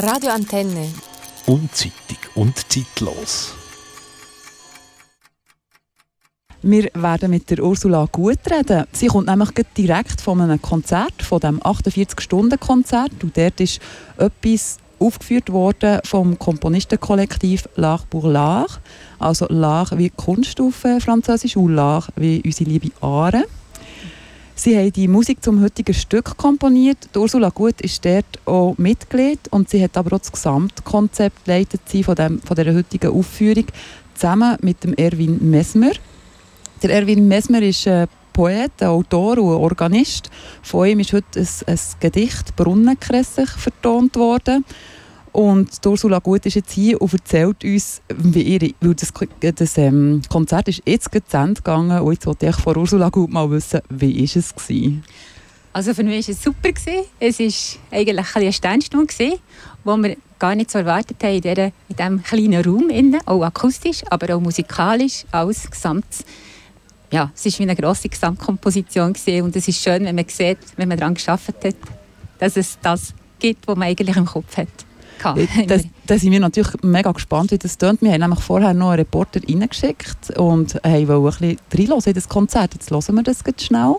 [0.00, 0.92] Radio Antenne.
[1.46, 3.52] Unzeitig und zeitlos.
[6.62, 8.84] Wir werden mit der Ursula gut reden.
[8.92, 13.24] Sie kommt nämlich direkt von einem Konzert, von dem 48-Stunden-Konzert.
[13.24, 13.80] Und dort ist
[14.18, 18.78] etwas aufgeführt worden vom Komponistenkollektiv L'Art pour l'Art.
[19.18, 23.46] Also L'Art wie Kunst auf Französisch und L'Art wie unsere liebe Aare.
[24.60, 27.10] Sie haben die Musik zum heutigen Stück komponiert.
[27.14, 31.82] Die Ursula Gut ist dort auch Mitglied und sie hat aber auch das Gesamtkonzept leitet
[31.88, 33.66] sie von, dem, von dieser heutigen Aufführung
[34.14, 35.92] zusammen mit dem Erwin Mesmer.
[36.82, 40.28] Der Erwin Mesmer ist ein Poet, ein Autor und ein Organist.
[40.62, 44.64] Von ihm ist heute ein, ein Gedicht «Brunnenkressig» vertont worden.
[45.38, 49.12] Und Ursula Gut ist jetzt hier und erzählt uns, wie ihre, weil das,
[49.54, 53.30] das ähm, Konzert ist jetzt zu Ende gegangen und jetzt wollte ich von Ursula Gut
[53.30, 54.52] mal wissen, wie war es?
[54.52, 55.04] Gewesen?
[55.72, 56.70] Also für mich war es super.
[57.20, 59.38] Es war eigentlich eine Sternstunde, die
[59.84, 64.02] wir gar nicht so erwartet haben in, dieser, in diesem kleinen Raum, innen, auch akustisch,
[64.10, 66.04] aber auch musikalisch, alles gesamt
[67.12, 69.42] ja, es war wie eine grosse Gesamtkomposition gewesen.
[69.42, 71.76] und es ist schön, wenn man sieht, wenn man daran geschafft hat,
[72.40, 74.87] dass es das gibt, was man eigentlich im Kopf hat.
[75.66, 78.02] Das, da sind wir natürlich mega gespannt, wie das tönt.
[78.02, 82.28] Wir haben nämlich vorher noch einen Reporter reingeschickt und wollten ein bisschen reinhören in das
[82.28, 82.74] Konzert.
[82.74, 83.96] Jetzt hören wir das ganz schnell.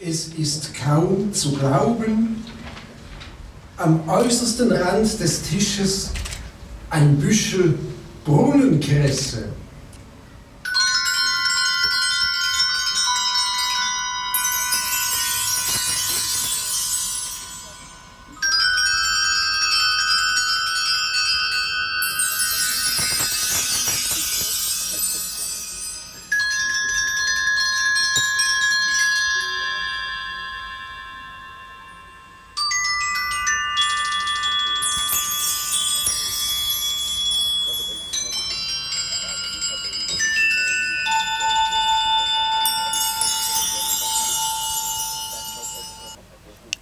[0.00, 2.44] Es ist kaum zu glauben,
[3.76, 6.10] am äußersten Rand des Tisches
[6.90, 7.78] ein Büschel
[8.24, 9.44] Brunnenkresse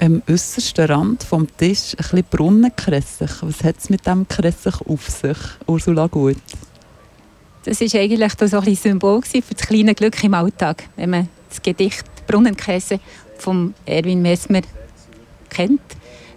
[0.00, 3.30] am äußersten Rand vom Tisch ein bisschen Brunnenkressig.
[3.42, 6.38] Was hat es mit dem Kressig auf sich, Ursula Gut?
[7.64, 10.84] Das war eigentlich so ein Symbol für das kleine Glück im Alltag.
[10.96, 12.98] Wenn man das Gedicht Brunnenkäse
[13.36, 14.62] von Erwin Messmer
[15.50, 15.82] kennt,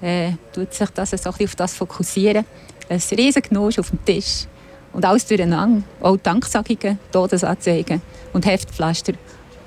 [0.00, 2.44] äh, tut sich das so auf das fokussieren.
[2.88, 4.46] Ein riesiger Genuss auf dem Tisch
[4.92, 5.82] und alles durcheinander.
[6.00, 8.00] Auch Danksagungen, Todesanzeigen
[8.32, 9.14] und Heftpflaster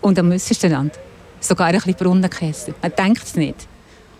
[0.00, 0.98] und am äußersten Rand
[1.38, 2.74] sogar ein bisschen Brunnenkäse.
[2.82, 3.68] Man denkt es nicht.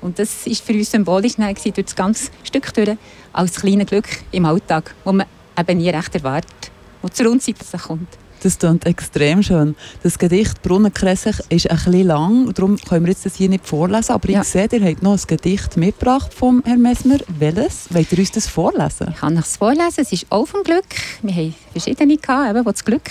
[0.06, 2.97] Und das war für uns symbolisch durch das ganze Stück durch,
[3.33, 5.27] als kleines Glück im Alltag, das man
[5.59, 6.71] eben nie recht erwartet,
[7.03, 8.06] das zur Unzeit kommt.
[8.41, 9.75] Das klingt extrem schön.
[10.05, 14.12] Das Gedicht «Brunnenkressig» ist ein bisschen lang, darum können wir jetzt das hier nicht vorlesen.
[14.12, 14.43] Aber ja.
[14.43, 17.19] ich sehe, ihr habt noch ein Gedicht mitgebracht vom Herrn Messmer.
[17.27, 17.93] Welches?
[17.93, 19.09] Wollt ihr uns das vorlesen?
[19.11, 20.03] Ich kann es vorlesen.
[20.03, 20.84] Es ist auch vom Glück.
[21.23, 23.11] Wir haben verschiedene, gehabt, eben, wo das Glück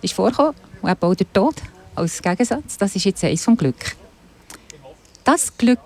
[0.00, 1.56] ist vorgekommen und eben auch der Tod
[1.96, 2.76] als Gegensatz.
[2.78, 3.96] Das ist jetzt eins vom Glück.
[5.24, 5.80] Das Glück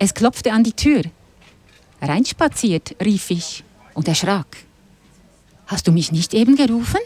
[0.00, 1.02] es klopfte an die Tür.
[2.00, 3.62] Reinspaziert, rief ich
[3.94, 4.46] und erschrak.
[5.66, 7.00] Hast du mich nicht eben gerufen?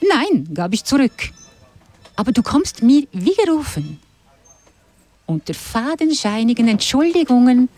[0.00, 1.30] Nein, gab ich zurück.
[2.16, 4.00] Aber du kommst mir wie gerufen.
[5.26, 7.68] Unter fadenscheinigen Entschuldigungen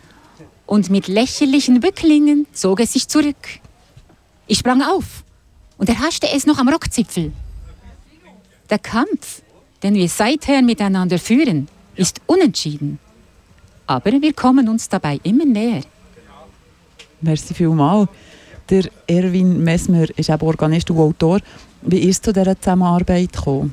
[0.66, 3.60] und mit lächerlichen Bücklingen zog es sich zurück.
[4.46, 5.22] Ich sprang auf
[5.76, 7.32] und erhaschte es noch am Rockzipfel.
[8.70, 9.42] Der Kampf,
[9.82, 12.98] den wir seither miteinander führen, ist unentschieden.
[13.88, 15.80] Aber wir kommen uns dabei immer näher.
[17.22, 18.08] Merci vielmals.
[18.68, 21.40] Der Erwin Messmer ist auch Organist und Autor.
[21.80, 23.72] Wie ist es zu dieser Zusammenarbeit gekommen?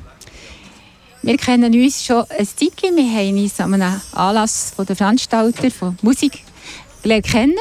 [1.22, 2.96] Wir kennen uns schon ein Zeitchen.
[2.96, 6.42] Wir haben uns an einem Anlass von der Veranstalter von Musik
[7.02, 7.58] kennen.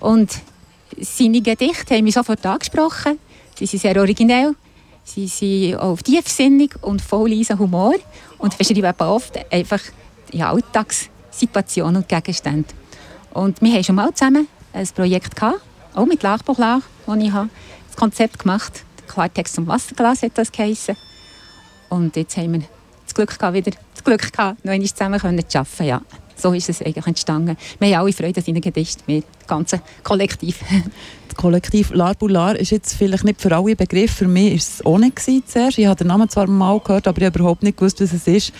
[0.00, 0.38] Und
[1.00, 3.18] seine Gedichte haben mich sofort angesprochen.
[3.58, 4.54] Sie sind sehr originell.
[5.04, 7.94] Sie sind auch tiefsinnig und voll Humor.
[8.36, 9.80] Und beschreiben oft einfach
[10.30, 12.68] ja, Alltags Situationen und Gegenstände.
[13.32, 15.60] Und wir haben schon mal zusammen ein Projekt gehabt,
[15.94, 19.12] auch mit Lachbuchlach, wo ich das Konzept gemacht habe.
[19.12, 20.96] Klartext zum Wasserglas hat das geheißen.
[21.88, 22.62] Und jetzt haben wir
[23.04, 25.84] das Glück gehabt, wieder das Glück gehabt, noch einmal zusammen zu arbeiten.
[25.84, 26.00] Ja,
[26.36, 27.56] so ist es eigentlich entstanden.
[27.78, 30.60] Wir haben alle Freude an seinen Gedichten, wir, das ganze Kollektiv.
[31.30, 34.12] Das Kollektiv Larbular ist jetzt vielleicht nicht für alle Begriff.
[34.12, 34.50] Für mich
[34.84, 35.78] war es nicht zuerst.
[35.78, 38.26] Ich habe den Namen zwar mal gehört, aber ich habe überhaupt nicht gewusst, was es
[38.26, 38.52] ist.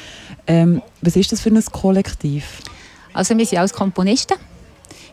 [0.46, 2.60] Ähm, was ist das für ein Kollektiv?
[3.12, 4.36] Also wir sind als Komponisten.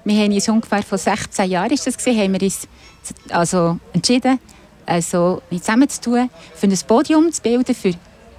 [0.05, 2.67] Wir haben uns ungefähr vor 16 Jahren ist das gewesen, haben wir uns
[3.29, 4.39] also entschieden,
[4.85, 7.93] also zusammenzutun, für ein Podium zu bilden für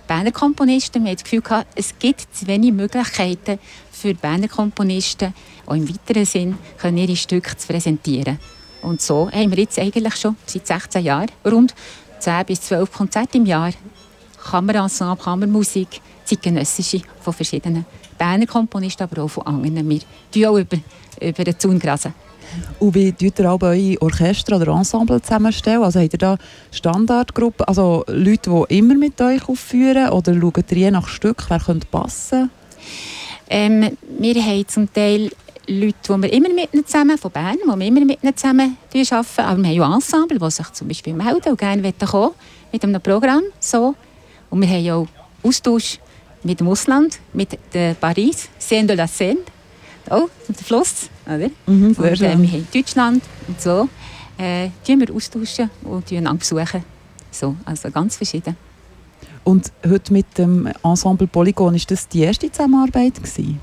[0.06, 1.02] Berner Komponisten.
[1.02, 3.58] Wir hatten das Gefühl, gehabt, es gibt zu wenig Möglichkeiten
[3.90, 5.34] für Berner Komponisten,
[5.66, 8.38] auch im weiteren Sinn, ihre Stücke zu präsentieren.
[8.82, 11.74] Und so haben wir jetzt eigentlich schon seit 16 Jahren rund
[12.18, 13.72] 10 bis 12 Konzerte im Jahr.
[14.42, 17.84] Kammerensemble, Kammermusik, zeitgenössische von verschiedenen
[18.16, 19.88] Berner Komponisten, aber auch von anderen.
[19.88, 20.00] Wir
[20.32, 20.78] tun auch über,
[21.20, 22.14] über den Zaun grasen.
[22.78, 25.82] Und wie tut ihr auch eure Orchester oder Ensemble zusammenstellen?
[25.82, 26.38] Also habt ihr da
[26.70, 31.60] Standardgruppen, also Leute, die immer mit euch aufführen oder schaut ihr je nach Stück, wer
[31.60, 32.50] könnte passen?
[33.50, 35.30] Ähm, wir haben zum Teil
[35.68, 38.76] Leute, die wir immer mit ihnen zusammen, von Bern, die wir immer mit ihnen zusammen
[38.92, 39.40] arbeiten.
[39.40, 42.30] Aber wir haben auch Ensemble, die sich zum Beispiel melden und gerne kommen
[42.72, 43.42] mit einem Programm.
[43.60, 43.94] So.
[44.50, 45.98] Und wir haben auch Austausch
[46.42, 49.38] mit dem Ausland, mit der Paris, Seine de la Seine,
[50.08, 51.10] auch mit dem Fluss.
[51.26, 51.50] Oder?
[51.66, 53.88] Mhm, und, äh, wir haben Deutschland und so.
[54.38, 56.84] Äh, die wir austauschen und einander besuchen.
[57.32, 58.56] So, also ganz verschieden.
[59.42, 63.60] Und heute mit dem Ensemble Polygon, ist das die erste Zusammenarbeit gewesen?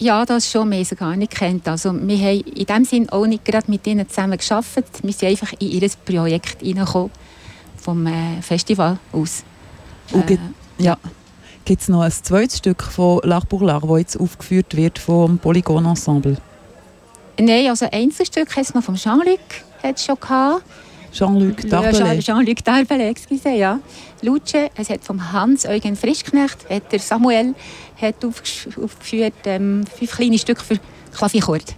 [0.00, 1.68] Ja, das schon, wir haben sie gar nicht kennt.
[1.68, 4.82] Also wir haben in dem Sinn auch nicht gerade mit ihnen zusammen geschafft.
[5.02, 7.10] Wir sind einfach in ihr Projekt reingekommen,
[7.76, 9.44] vom äh, Festival aus.
[10.12, 10.40] Und gibt,
[10.78, 10.96] äh, ja.
[11.66, 15.84] Gibt es noch ein zweites Stück von pour l'Art, das jetzt aufgeführt wird vom Polygon
[15.84, 16.38] Ensemble?
[17.38, 19.38] Nein, also Einzelstück hat es noch vom Jean-Luc
[19.98, 20.62] schon gehabt.
[21.12, 22.20] Jean-Luc Darbelé.
[22.20, 23.80] Jean-Luc Darbelé, excuse, ja.
[24.22, 27.54] Luce, es hat vom Hans-Eugen Frischknecht, hat der Samuel
[28.00, 30.78] hat aufgeführt, ähm, fünf kleine Stücke für
[31.14, 31.74] Klavierchord.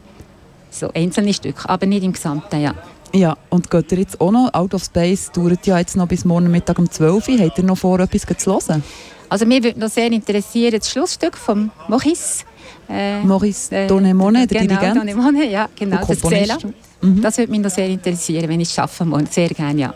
[0.71, 2.75] So einzelne Stücke, aber nicht im Gesamten, ja.
[3.15, 4.55] Ja, und geht ihr jetzt auch noch?
[4.55, 7.39] Out of Space dauert ja jetzt noch bis morgen Mittag um 12 Uhr.
[7.41, 8.83] Habt ihr noch vor, etwas zu hören?
[9.29, 12.45] Also mir würde noch sehr interessieren das Schlussstück von Maurice.
[12.89, 15.01] Äh, Maurice äh, Donemone, der genau, Dirigent.
[15.01, 16.59] Donemone, ja, genau, das Zähler.
[17.03, 17.21] Mhm.
[17.21, 19.23] Das würde mich noch sehr interessieren, wenn ich es schaffen muss.
[19.31, 19.95] Sehr gerne, ja.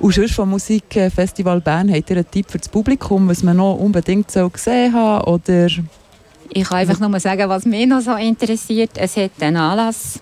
[0.00, 3.76] Und sonst vom Musikfestival Bern, habt ihr einen Tipp für das Publikum, was man noch
[3.76, 5.68] unbedingt so gesehen haben oder
[6.50, 8.90] Ich kann einfach nur sagen, was mich noch so interessiert.
[8.96, 10.18] Es hat einen Anlass.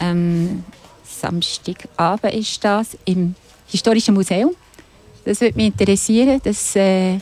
[0.00, 0.64] Ähm,
[1.04, 3.36] Samstagabend ist das im
[3.68, 4.50] Historischen Museum.
[5.24, 6.40] Das würde mich interessieren.
[6.42, 7.18] Das, äh,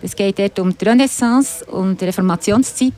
[0.00, 2.92] das geht dort um die Renaissance und die Reformationszeit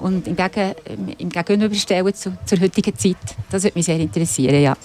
[0.00, 0.74] und im, Gegen,
[1.18, 3.16] im Gegenüberstellen zu, zur heutigen Zeit.
[3.50, 4.76] Das würde mich sehr interessieren, ja.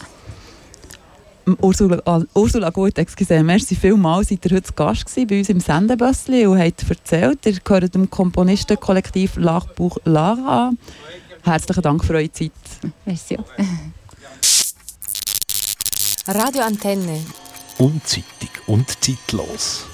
[1.62, 6.46] Ursula, uh, Ursula Gut, excuse, merci vielmals, seid ihr heute Gast bei uns im Sendebössli
[6.48, 10.78] und habt erzählt, ihr gehört dem Komponistenkollektiv Lachbuch Lara an.
[11.44, 12.52] Herzlichen Dank für eure Zeit.
[13.06, 13.38] Merci.
[16.28, 17.20] Radio Antenne.
[17.78, 19.86] Unzeitig und zeitlos.